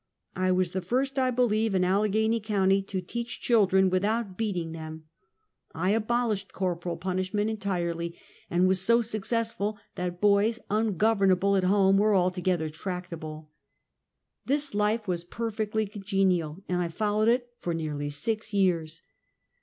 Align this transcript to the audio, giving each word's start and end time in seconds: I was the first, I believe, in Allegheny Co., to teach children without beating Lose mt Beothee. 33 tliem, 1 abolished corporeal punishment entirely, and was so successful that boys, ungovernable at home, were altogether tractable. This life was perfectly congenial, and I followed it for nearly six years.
I 0.35 0.51
was 0.51 0.71
the 0.71 0.81
first, 0.81 1.19
I 1.19 1.29
believe, 1.29 1.75
in 1.75 1.83
Allegheny 1.83 2.39
Co., 2.39 2.65
to 2.65 3.01
teach 3.01 3.39
children 3.39 3.87
without 3.91 4.35
beating 4.35 4.69
Lose 4.69 4.77
mt 4.77 4.81
Beothee. 4.81 5.05
33 5.75 5.77
tliem, 5.77 5.81
1 5.83 5.93
abolished 5.93 6.53
corporeal 6.53 6.97
punishment 6.97 7.49
entirely, 7.51 8.15
and 8.49 8.67
was 8.67 8.81
so 8.81 9.03
successful 9.03 9.77
that 9.93 10.19
boys, 10.19 10.59
ungovernable 10.71 11.55
at 11.55 11.65
home, 11.65 11.99
were 11.99 12.15
altogether 12.15 12.67
tractable. 12.67 13.51
This 14.43 14.73
life 14.73 15.07
was 15.07 15.23
perfectly 15.23 15.85
congenial, 15.85 16.63
and 16.67 16.81
I 16.81 16.87
followed 16.87 17.27
it 17.27 17.49
for 17.59 17.75
nearly 17.75 18.09
six 18.09 18.55
years. 18.55 19.03